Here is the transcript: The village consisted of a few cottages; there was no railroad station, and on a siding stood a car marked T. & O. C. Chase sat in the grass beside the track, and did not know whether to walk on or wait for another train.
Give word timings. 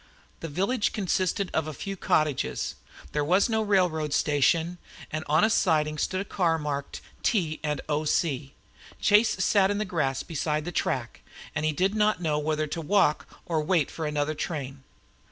The 0.39 0.47
village 0.47 0.93
consisted 0.93 1.51
of 1.53 1.67
a 1.67 1.75
few 1.75 1.95
cottages; 1.95 2.73
there 3.11 3.23
was 3.23 3.47
no 3.49 3.61
railroad 3.61 4.13
station, 4.15 4.79
and 5.11 5.23
on 5.29 5.43
a 5.43 5.49
siding 5.51 5.99
stood 5.99 6.21
a 6.21 6.25
car 6.25 6.57
marked 6.57 7.01
T. 7.21 7.59
& 7.73 7.87
O. 7.87 8.05
C. 8.05 8.55
Chase 8.99 9.45
sat 9.45 9.69
in 9.69 9.77
the 9.77 9.85
grass 9.85 10.23
beside 10.23 10.65
the 10.65 10.71
track, 10.71 11.21
and 11.53 11.75
did 11.77 11.93
not 11.93 12.19
know 12.19 12.39
whether 12.39 12.65
to 12.65 12.81
walk 12.81 13.27
on 13.29 13.37
or 13.45 13.61
wait 13.61 13.91
for 13.91 14.07
another 14.07 14.33
train. 14.33 14.81